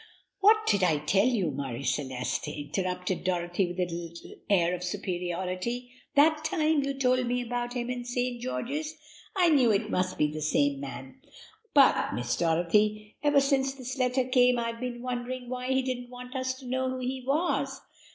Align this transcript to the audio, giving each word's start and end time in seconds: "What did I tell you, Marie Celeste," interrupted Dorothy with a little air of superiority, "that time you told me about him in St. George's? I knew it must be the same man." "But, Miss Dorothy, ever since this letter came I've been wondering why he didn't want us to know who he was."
"What 0.39 0.65
did 0.65 0.83
I 0.83 0.97
tell 0.97 1.27
you, 1.27 1.51
Marie 1.51 1.83
Celeste," 1.83 2.47
interrupted 2.47 3.23
Dorothy 3.23 3.67
with 3.67 3.77
a 3.77 3.83
little 3.85 4.35
air 4.49 4.73
of 4.73 4.83
superiority, 4.83 5.91
"that 6.15 6.43
time 6.43 6.81
you 6.81 6.95
told 6.97 7.27
me 7.27 7.39
about 7.43 7.73
him 7.75 7.91
in 7.91 8.03
St. 8.03 8.41
George's? 8.41 8.95
I 9.35 9.49
knew 9.49 9.71
it 9.71 9.91
must 9.91 10.17
be 10.17 10.25
the 10.25 10.41
same 10.41 10.79
man." 10.79 11.21
"But, 11.75 12.15
Miss 12.15 12.35
Dorothy, 12.35 13.17
ever 13.21 13.39
since 13.39 13.75
this 13.75 13.95
letter 13.99 14.25
came 14.25 14.57
I've 14.57 14.79
been 14.79 15.03
wondering 15.03 15.49
why 15.49 15.67
he 15.67 15.83
didn't 15.83 16.09
want 16.09 16.35
us 16.35 16.55
to 16.55 16.65
know 16.65 16.89
who 16.89 16.97
he 17.01 17.23
was." 17.23 17.79